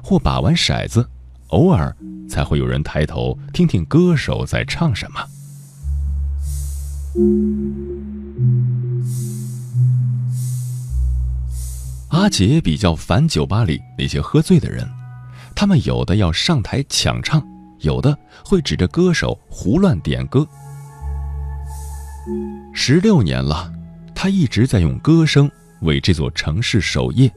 [0.00, 1.04] 或把玩骰子，
[1.48, 1.94] 偶尔
[2.28, 5.18] 才会有人抬头听听歌手在唱什么。
[12.08, 14.86] 阿杰比较烦酒吧里那些喝醉的人，
[15.54, 17.42] 他们有的要上台抢唱，
[17.80, 20.46] 有的会指着歌手胡乱点歌。
[22.74, 23.72] 十六年了，
[24.14, 27.32] 他一直在用歌声为这座城市守夜。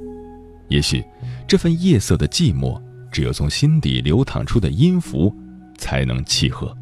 [0.67, 1.04] 也许，
[1.48, 5.34] 这份夜色的寂寞，只有从心底流淌出的音符，
[5.78, 6.76] 才能契合。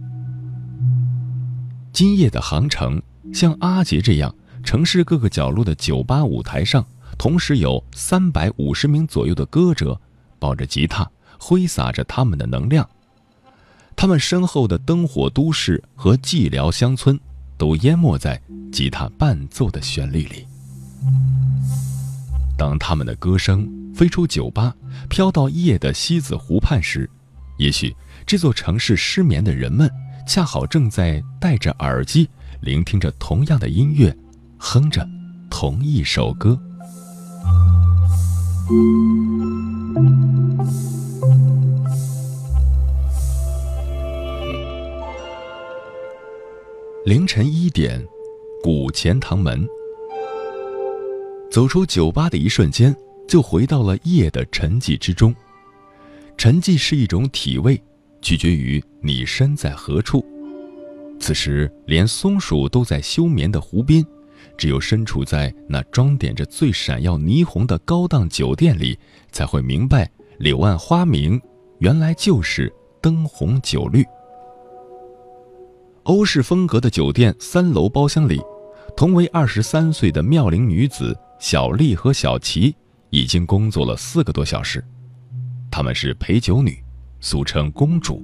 [1.93, 3.01] 今夜的杭城，
[3.33, 6.85] 像阿杰这样，城市各个角落的酒吧舞台上。
[7.17, 9.99] 同时有三百五十名左右的歌者，
[10.39, 12.89] 抱着吉他，挥洒着他们的能量。
[13.95, 17.19] 他们身后的灯火都市和寂寥乡村，
[17.57, 20.47] 都淹没在吉他伴奏的旋律里。
[22.57, 24.73] 当他们的歌声飞出酒吧，
[25.09, 27.07] 飘到夜的西子湖畔时，
[27.59, 27.93] 也许
[28.25, 29.91] 这座城市失眠的人们，
[30.25, 32.29] 恰好正在戴着耳机，
[32.61, 34.15] 聆听着同样的音乐，
[34.57, 35.05] 哼着
[35.49, 36.57] 同一首歌。
[47.03, 48.01] 凌晨一点，
[48.63, 49.67] 古钱塘门。
[51.51, 52.95] 走出酒吧的一瞬间，
[53.27, 55.35] 就回到了夜的沉寂之中。
[56.37, 57.81] 沉寂是一种体味，
[58.21, 60.25] 取决于你身在何处。
[61.19, 64.05] 此时，连松鼠都在休眠的湖边。
[64.57, 68.97] 只有身处在那装点着最闪耀霓虹的高档酒店里，
[69.31, 71.39] 才会明白柳暗花明
[71.79, 74.03] 原来就是灯红酒绿。
[76.03, 78.41] 欧式风格的酒店三楼包厢里，
[78.97, 82.75] 同为二十三岁的妙龄女子小丽和小齐
[83.11, 84.83] 已经工作了四个多小时。
[85.69, 86.83] 她们是陪酒女，
[87.21, 88.21] 俗称公主。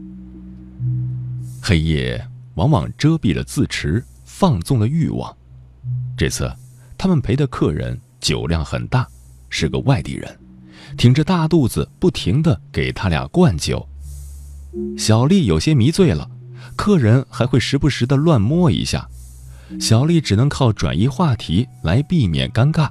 [1.61, 2.21] 黑夜
[2.55, 5.33] 往往遮蔽了自持，放纵了欲望。
[6.17, 6.51] 这次，
[6.97, 9.07] 他们陪的客人酒量很大，
[9.49, 10.39] 是个外地人，
[10.97, 13.87] 挺着大肚子，不停地给他俩灌酒。
[14.97, 16.29] 小丽有些迷醉了，
[16.75, 19.07] 客人还会时不时地乱摸一下，
[19.79, 22.89] 小丽只能靠转移话题来避免尴尬。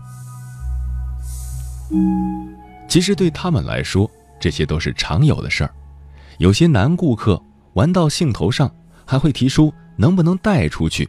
[2.89, 5.75] 其实对他们来说，这些都是常有的事儿。
[6.39, 7.43] 有些男顾客
[7.75, 8.73] 玩到兴头上，
[9.05, 11.09] 还会提出能不能带出去。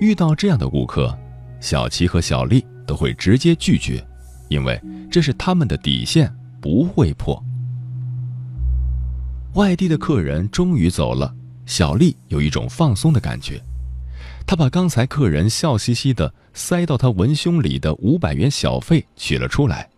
[0.00, 1.16] 遇到这样的顾客，
[1.60, 4.04] 小齐和小丽都会直接拒绝，
[4.48, 7.42] 因为这是他们的底线，不会破。
[9.54, 11.34] 外地的客人终于走了，
[11.66, 13.62] 小丽有一种放松的感觉。
[14.46, 19.88] 她把刚才客人笑嘻嘻的塞到她文胸里的五百元小费取了出来，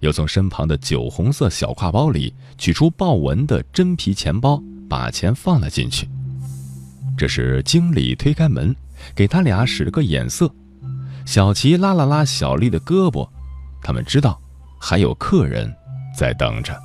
[0.00, 6.08] 又从身旁的酒红色小挎包里取出豹纹的真皮钱包，把钱放了进去。
[7.16, 8.74] 这时经理推开门，
[9.14, 10.50] 给他俩使了个眼色。
[11.26, 13.28] 小齐拉了拉小丽的胳膊，
[13.82, 14.40] 他们知道
[14.80, 15.72] 还有客人
[16.16, 16.76] 在等着。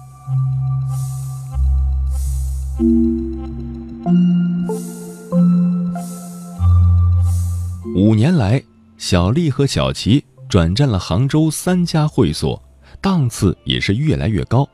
[7.95, 8.62] 五年来，
[8.97, 12.62] 小丽和小齐转战了杭州三家会所，
[13.06, 14.68] 档次也是越来越高，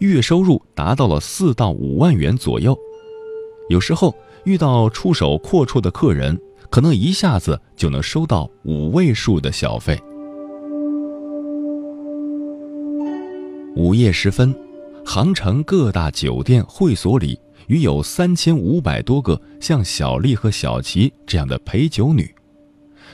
[0.00, 2.76] 月收入达到了四到五万元左右。
[3.68, 6.36] 有时候遇到出手阔绰的客人，
[6.68, 9.96] 可能一下子就能收到五位数的小费。
[13.76, 14.52] 午夜时分，
[15.04, 22.34] 杭城各大酒店会所里，约有三千五百多个像小丽和小齐这样的陪酒女。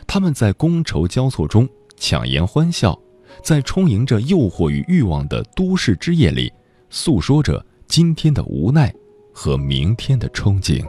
[0.06, 2.98] 他们在觥筹交错中强颜欢笑，
[3.42, 6.52] 在充盈着诱惑与欲望的都市之夜里，
[6.90, 8.94] 诉说着今天的无奈
[9.34, 10.84] 和明天的憧憬。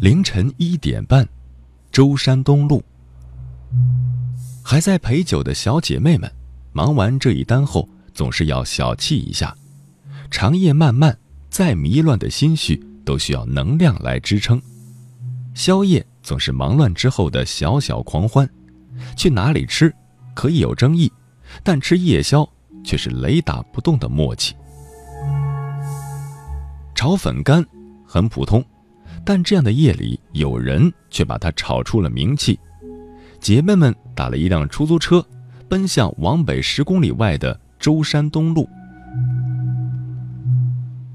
[0.00, 1.28] 凌晨一点半，
[1.92, 2.82] 舟山东路，
[4.62, 6.30] 还在陪酒的小姐妹们，
[6.72, 7.88] 忙完这一单后。
[8.14, 9.54] 总是要小憩一下，
[10.30, 14.60] 长夜漫漫，再迷乱的心绪都需要能量来支撑。
[15.54, 18.48] 宵夜总是忙乱之后的小小狂欢，
[19.16, 19.94] 去哪里吃
[20.34, 21.10] 可以有争议，
[21.62, 22.48] 但吃夜宵
[22.84, 24.54] 却是雷打不动的默契。
[26.94, 27.64] 炒粉干
[28.06, 28.64] 很普通，
[29.24, 32.58] 但这样的夜里有人却把它炒出了名气。
[33.40, 35.24] 姐妹们打了一辆出租车，
[35.68, 37.60] 奔向往北十公里外的。
[37.78, 38.66] 舟山东路，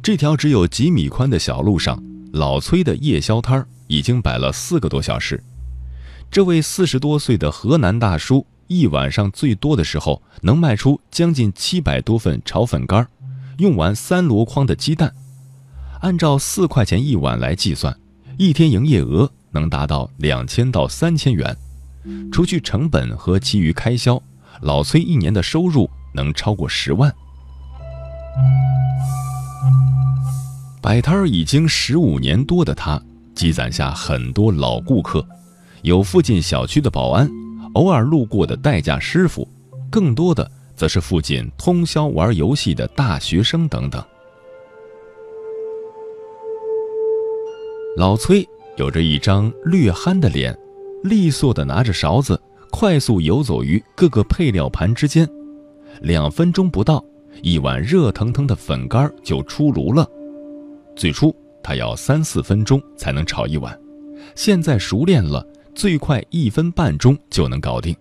[0.04, 2.02] 这条只有几米宽的小路上，
[2.34, 5.44] 老崔的夜宵摊儿已经摆了四个多小时。
[6.32, 13.08] 这位四十多岁的河南大叔，一晚上最多的时候能卖出将近七百多份炒粉干儿，
[13.60, 15.14] 用完三箩筐的鸡蛋。
[16.00, 17.96] 按照四块钱一碗来计算，
[18.38, 21.56] 一天营业额能达到两千到三千元。
[22.32, 24.20] 除去成本和其余开销，
[24.62, 25.90] 老崔一年的收入。
[26.14, 27.10] 能超过十万。
[30.82, 33.00] 摆摊儿已经十五年多的他，
[33.36, 35.24] 积攒下很多老顾客，
[35.84, 37.30] 有附近小区的保安，
[37.74, 39.48] 偶尔路过的代驾师傅，
[39.92, 44.04] 更多的则是附近通宵玩游戏的大学生等等。
[47.96, 50.58] 老崔有着一张略憨的脸，
[51.04, 52.42] 利索的拿着勺子，
[52.72, 55.30] 快速游走于各个配料盘之间。
[56.02, 57.06] 两分钟不到，
[57.44, 60.10] 一碗热腾腾的粉干就出炉了。
[60.96, 63.78] 最初他要三四分钟才能炒一碗，
[64.36, 67.96] 现在熟练了，最快一分半钟就能搞定。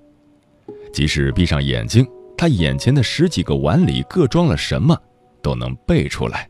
[0.93, 4.97] 即使闭上眼睛，他眼前的十几个碗里各装了什么，
[5.41, 6.49] 都能背出来。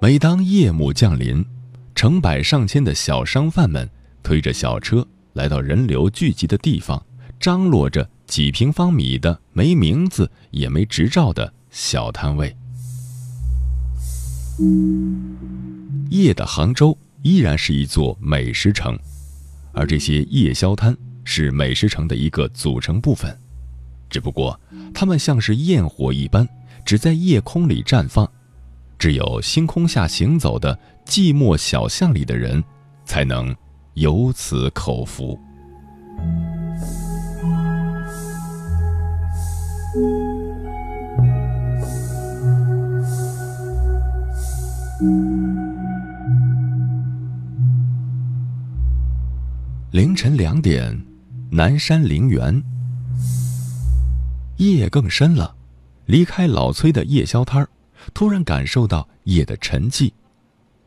[0.00, 1.44] 每当夜幕降临，
[1.94, 3.88] 成百上千的小商贩们。
[4.22, 7.02] 推着小车来到人流聚集的地方，
[7.40, 12.54] 张罗着几平方米的没名字也没执照的小摊位。
[16.10, 18.96] 夜的杭州依然是一座美食城，
[19.72, 23.36] 而这些夜宵摊是美食城的一个组成部分。
[24.10, 24.58] 只不过，
[24.94, 26.46] 它们像是焰火一般，
[26.84, 28.30] 只在夜空里绽放。
[28.98, 32.62] 只有星空下行走的寂寞小巷里的人，
[33.04, 33.54] 才能。
[33.94, 35.36] 由此口福。
[49.90, 51.02] 凌晨两点，
[51.50, 52.62] 南山陵园。
[54.58, 55.54] 夜更深了，
[56.04, 57.68] 离开老崔的夜宵摊儿，
[58.12, 60.12] 突然感受到夜的沉寂。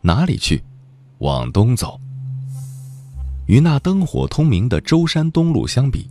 [0.02, 0.64] 哪里去？
[1.18, 1.99] 往东走。
[3.47, 6.08] 与那灯火通明的舟山东路相比，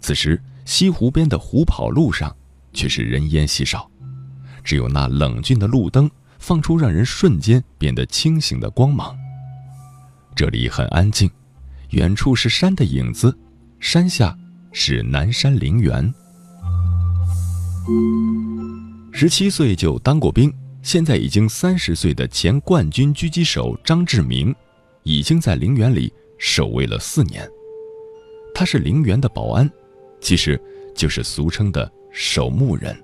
[0.00, 2.36] 此时西湖边的湖跑路上
[2.74, 3.90] 却是人烟稀少，
[4.62, 9.16] 只有那冷峻的路灯放出让人瞬间变得清醒的光芒。
[10.36, 11.28] 这里很安静，
[11.92, 13.34] 远处是山的影子，
[13.80, 14.36] 山下
[14.70, 16.12] 是南山陵园。
[19.10, 20.52] 十七岁就当过兵，
[20.82, 24.54] 现在已经三十岁的前冠军狙击手张志明，
[25.02, 27.48] 已经在陵园里守卫了四年。
[28.54, 29.68] 他是陵园的保安，
[30.20, 30.60] 其实
[30.94, 32.96] 就是俗称的守墓人。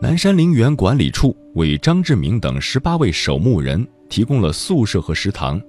[0.00, 5.60] 南山陵园管理处为张志明等十八位守墓人提供了宿舍和食堂，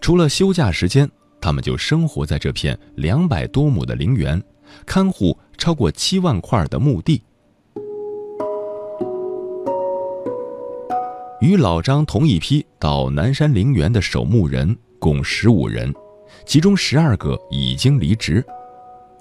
[0.00, 1.10] 除了休假时间，
[1.40, 4.40] 他们就生活在这片两百多亩的陵园，
[4.86, 7.20] 看护超过七万块的墓地。
[11.40, 15.92] 与老张同一批到南山陵园的守墓人共十五人，
[16.44, 18.44] 其中十二个已经离职。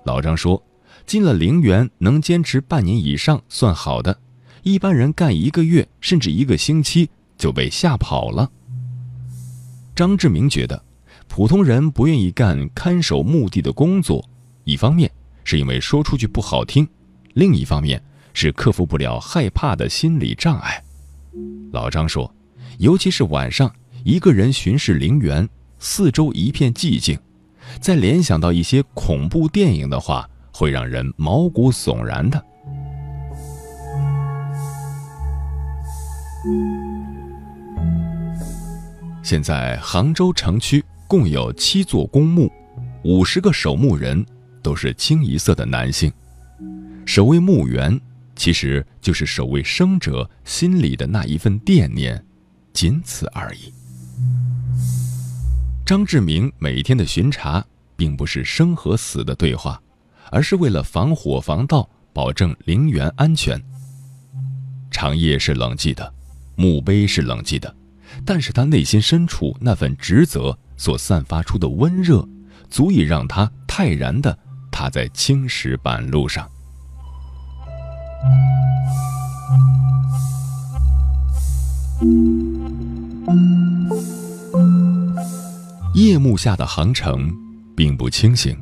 [0.05, 0.61] 老张说。
[1.05, 4.15] 进了陵园能坚持半年以上算好的，
[4.61, 8.47] 一般人干一个月甚至一个星期就被吓跑了。
[9.95, 10.79] 张志明觉得，
[11.27, 14.23] 普通人不愿意干看守墓地的工作，
[14.65, 15.09] 一方面
[15.43, 16.87] 是因为说出去不好听，
[17.33, 17.99] 另一方面
[18.33, 20.83] 是克服不了害怕的心理障碍。
[21.71, 22.31] 老张说，
[22.77, 25.49] 尤其是晚上一个人巡视陵园，
[25.79, 27.17] 四周一片寂静，
[27.81, 30.29] 再联想到一些恐怖电影的话。
[30.51, 32.43] 会让人毛骨悚然的。
[39.23, 42.51] 现在杭州城区共有七座公墓，
[43.05, 44.25] 五十个守墓人
[44.61, 46.11] 都是清一色的男性。
[47.05, 47.97] 守卫墓园，
[48.35, 52.21] 其实就是守卫生者心里的那一份惦念，
[52.73, 53.73] 仅此而已。
[55.89, 57.65] 张志明每天的巡查，
[57.95, 59.81] 并不是生和死的对话。
[60.29, 63.59] 而是为了防火防盗，保证陵园安全。
[64.91, 66.13] 长夜是冷寂的，
[66.55, 67.75] 墓碑是冷寂的，
[68.23, 72.23] 但是他内心深处那份职责所散发出的温热，
[72.69, 74.37] 足以让他泰然地
[74.69, 76.47] 踏在青石板路上。
[86.39, 87.29] 下的杭城，
[87.75, 88.57] 并不清醒。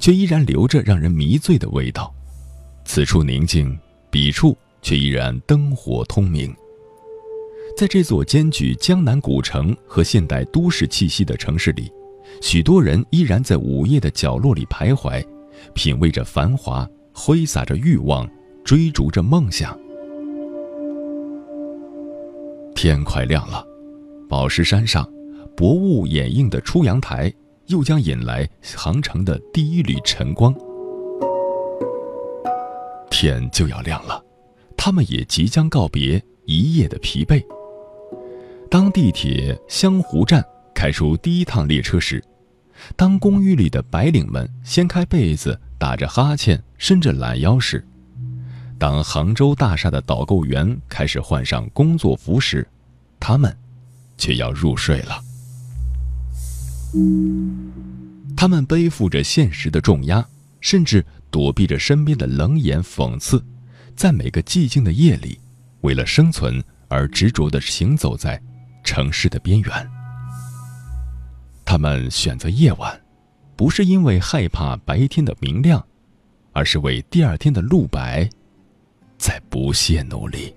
[0.00, 2.12] 却依然留着让人迷醉的味道，
[2.84, 3.78] 此处宁静，
[4.10, 6.54] 彼处却依然灯火通明。
[7.76, 11.90] 在这座兼具江南古城和现代都市气息的城市里，
[12.42, 15.24] 许多人依然在午夜的角落里徘徊，
[15.74, 18.28] 品味着繁华，挥洒着欲望，
[18.64, 19.78] 追逐着梦想。
[22.74, 23.64] 天快亮了，
[24.28, 25.08] 宝石山上，
[25.56, 27.32] 薄雾掩映的出阳台。
[27.68, 28.46] 又将引来
[28.76, 30.54] 杭城的第一缕晨光，
[33.08, 34.22] 天就要亮了，
[34.76, 37.42] 他们也即将告别一夜的疲惫。
[38.70, 40.44] 当地铁湘湖站
[40.74, 42.22] 开出第一趟列车时，
[42.96, 47.82] 当公寓里的白领们掀开被子，打着哈欠，伸着懒腰时，
[48.78, 52.68] 当杭州大厦的导购员开始换上工作服时，
[53.18, 53.56] 他们
[54.18, 55.18] 却要入睡了。
[58.36, 60.26] 他们背负着现实的重压，
[60.60, 63.44] 甚至躲避着身边的冷眼讽刺，
[63.96, 65.38] 在每个寂静的夜里，
[65.80, 68.40] 为了生存而执着地行走在
[68.82, 69.90] 城市的边缘。
[71.64, 73.00] 他们选择夜晚，
[73.56, 75.84] 不是因为害怕白天的明亮，
[76.52, 78.28] 而是为第二天的露白，
[79.16, 80.54] 在不懈努力。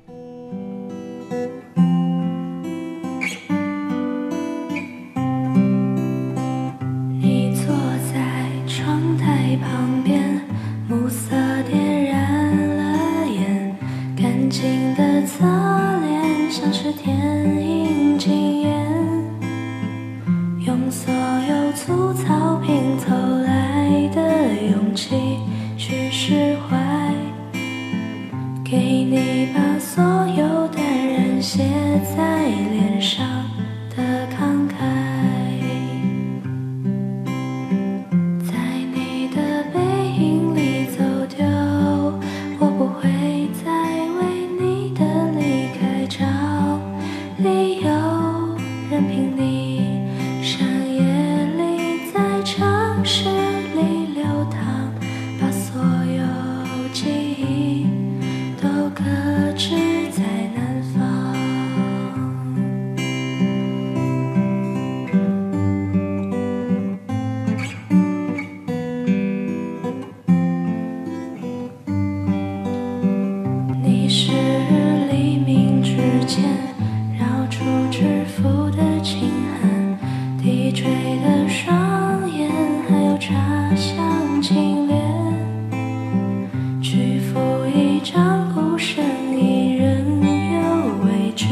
[88.77, 89.03] 孤身
[89.35, 91.47] 一人又未知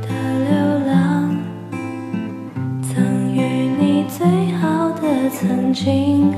[0.00, 0.08] 的
[0.48, 1.36] 流浪
[2.80, 6.32] 曾与你最好的曾经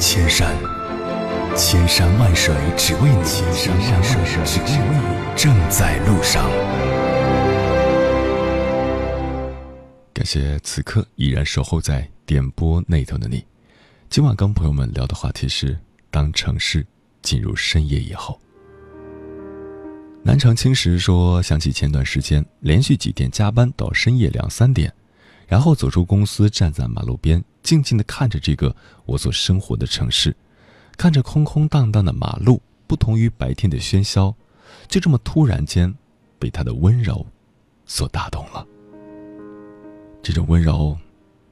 [0.00, 0.56] 千山，
[1.56, 3.24] 千山万水只为你，
[3.54, 6.50] 千山万水只为你，正在路上。
[10.12, 13.44] 感谢此刻依然守候在点播那头的你。
[14.10, 15.78] 今晚跟朋友们聊的话题是：
[16.10, 16.86] 当城市
[17.22, 18.38] 进入深夜以后。
[20.22, 24.92] 南城青石说，想起前段时间连续几天加班到深夜两三点，
[25.46, 30.36] 然后走出公司，站在马路边，静静地看着这个我所生活的城市，
[30.98, 34.32] 看着空空荡荡的马路，不同于白天的喧嚣，
[34.86, 35.92] 就这么突然间
[36.38, 37.26] 被他的温柔
[37.86, 38.64] 所打动了。
[40.22, 40.96] 这种温柔，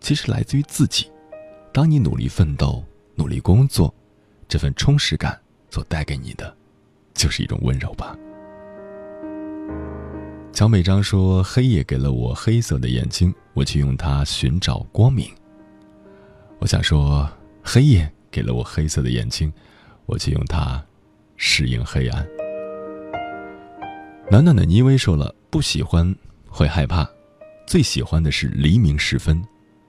[0.01, 1.11] 其实来自于自己。
[1.73, 2.85] 当你努力奋斗、
[3.15, 3.93] 努力工作，
[4.47, 5.41] 这份充实感
[5.71, 6.55] 所带给你的，
[7.15, 8.15] 就是一种温柔吧。
[10.53, 15.27] 乔美章说：“黑夜给了我黑色的眼睛，我去用它寻找光明。”
[16.63, 17.29] 我想说，
[17.61, 19.53] 黑夜给了我黑色的眼睛，
[20.07, 20.81] 我去用它
[21.37, 22.25] 适应黑暗。
[24.31, 26.15] 暖暖的妮薇说了：“不喜欢
[26.47, 27.05] 会害怕，
[27.67, 29.43] 最喜欢的是黎明时分，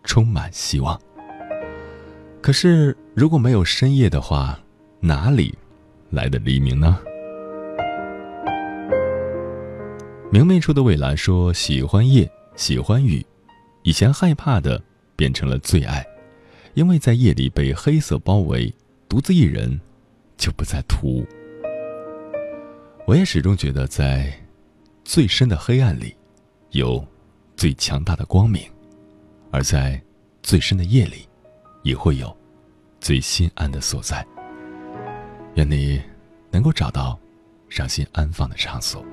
[0.03, 0.99] 充满希望。”
[2.41, 4.59] 可是如果没有深夜的话，
[4.99, 5.55] 哪里
[6.09, 6.97] 来的黎明呢？
[10.32, 13.24] 明媚处的蔚蓝说：“喜欢夜，喜欢雨，
[13.84, 14.82] 以前害怕的
[15.15, 16.03] 变成了最爱，
[16.74, 18.74] 因为在夜里被黑色包围，
[19.07, 19.80] 独自一人
[20.38, 21.26] 就不再突兀。”
[23.05, 24.34] 我也始终觉得，在
[25.03, 26.15] 最深的黑暗里，
[26.71, 27.05] 有
[27.57, 28.63] 最强大的光明，
[29.51, 30.01] 而在
[30.41, 31.28] 最深的夜里，
[31.82, 32.36] 也会有
[33.01, 34.26] 最心安的所在。
[35.55, 36.01] 愿你
[36.49, 37.19] 能够找到
[37.67, 39.05] 让心安放的场所。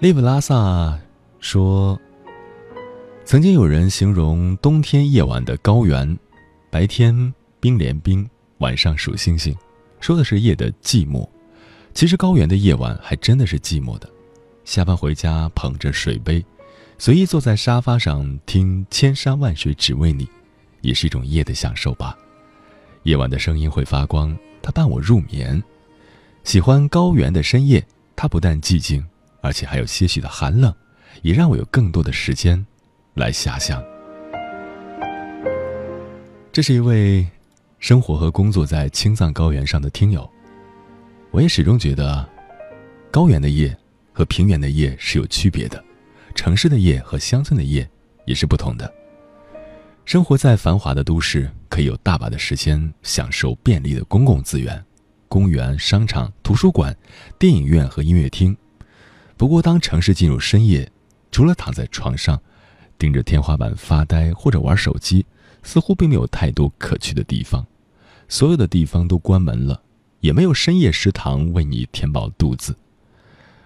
[0.00, 1.00] 利布拉萨
[1.40, 1.98] 说
[3.28, 6.18] ：“曾经有人形容冬天夜晚的高原，
[6.70, 8.26] 白天冰连冰，
[8.56, 9.54] 晚上数星星，
[10.00, 11.28] 说的是夜的寂寞。
[11.92, 14.08] 其实高原的夜晚还真的是寂寞的。
[14.64, 16.42] 下班回家，捧着水杯，
[16.96, 20.24] 随意坐在沙发上听《千山万水只为你》，
[20.80, 22.16] 也是一种夜的享受吧。
[23.02, 25.62] 夜晚的声音会发光，它伴我入眠。
[26.44, 29.06] 喜欢高原的深夜，它不但寂静。”
[29.42, 30.74] 而且还有些许的寒冷，
[31.20, 32.66] 也让我有更多的时间
[33.18, 33.82] 来遐想。
[36.50, 37.26] 这是一位
[37.78, 40.28] 生活和工作在青藏高原上的听友，
[41.30, 42.28] 我也始终觉得，
[43.10, 43.76] 高原的夜
[44.12, 45.82] 和平原的夜是有区别的，
[46.34, 47.88] 城市的夜和乡村的夜
[48.24, 48.92] 也是不同的。
[50.04, 54.82] 生活在繁华的都市，可以有大把的时间享受便利的公共资源，
[55.28, 56.96] 公园、商场、图书馆、
[57.38, 58.56] 电影院和音乐厅。
[59.36, 60.90] 不过，当城市进入深夜，
[61.30, 62.40] 除了躺在床上，
[62.98, 65.24] 盯着天花板发呆或者玩手机，
[65.62, 67.64] 似乎并没有太多可去的地方。
[68.28, 69.80] 所有的地方都关门了，
[70.20, 72.76] 也没有深夜食堂为你填饱肚子。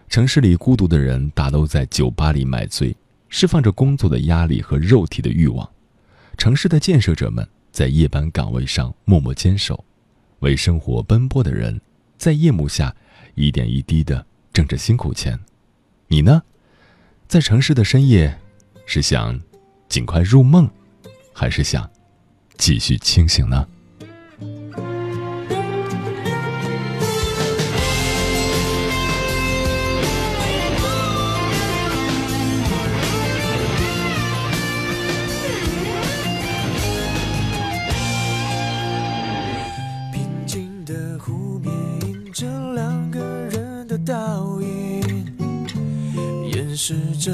[0.09, 2.95] 城市里孤独的人大都在酒吧里买醉，
[3.29, 5.69] 释放着工作的压力和肉体的欲望。
[6.37, 9.85] 城市的建设者们在夜班岗位上默默坚守，
[10.41, 11.81] 为生活奔波的人
[12.19, 12.95] 在夜幕下
[13.35, 15.41] 一点一滴的挣着辛苦钱。
[16.09, 16.43] 你呢？
[17.27, 18.39] 在城市的深夜，
[18.95, 19.41] 是想
[19.89, 20.69] 尽快入梦
[21.33, 21.89] 还是想
[22.59, 23.67] 继续清醒呢？
[40.13, 41.73] 平静的湖面
[42.03, 43.21] 映着两个
[43.51, 45.35] 人的倒影
[46.53, 47.33] 掩饰着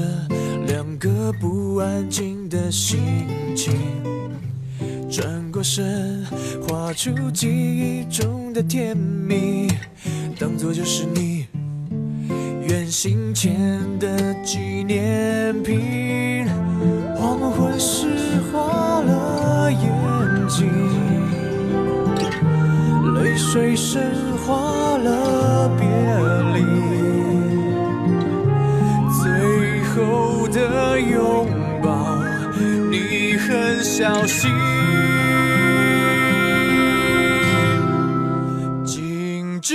[0.99, 2.99] 个不安静的心
[3.55, 3.73] 情，
[5.09, 6.27] 转过身，
[6.67, 9.69] 画出记忆中的甜蜜，
[10.41, 11.47] 当作就是你
[12.67, 13.57] 远行前
[14.01, 16.49] 的纪念品。
[17.15, 18.09] 黄昏时
[18.51, 20.67] 花了眼睛，
[23.15, 24.13] 泪水深
[24.45, 25.87] 化了别
[26.55, 27.08] 离。
[31.01, 31.47] 拥
[31.83, 32.19] 抱，
[32.91, 34.51] 你很小心。
[38.85, 39.75] 静止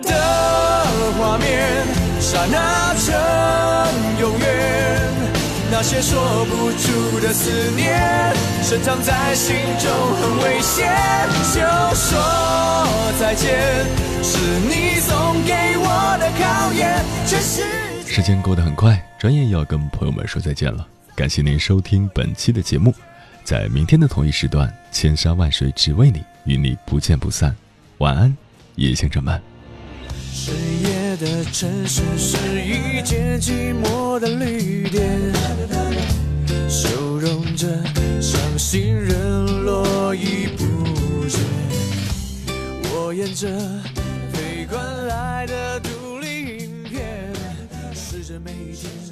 [0.00, 0.12] 的
[1.18, 1.84] 画面，
[2.20, 3.14] 刹那成
[4.20, 4.44] 永远。
[5.70, 10.88] 那些说不出的思念，深藏在心中很危险。
[11.52, 11.60] 就
[11.94, 12.86] 说
[13.18, 13.58] 再见，
[14.22, 14.38] 是
[14.68, 17.04] 你送给我的考验。
[17.26, 17.62] 全是。
[18.06, 20.86] 时间过得很快，转眼要跟朋友们说再见了。
[21.16, 22.92] 感谢您收听本期的节目，
[23.42, 27.56] 在明天的同一时段，千山万水只为你，与你不见不散。
[28.00, 28.36] 晚安，
[28.74, 29.40] 夜行者们。
[30.30, 35.18] 深夜的城市是一间寂寞的旅店，
[36.68, 37.66] 收容着
[38.20, 41.38] 伤心人络绎不绝。
[42.92, 43.48] 我沿着
[44.34, 45.80] 飞惯来的。
[46.12, 47.32] 每一天，
[48.28, 49.03] 让感情。